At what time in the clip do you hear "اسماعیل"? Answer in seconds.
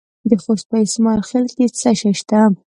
0.85-1.21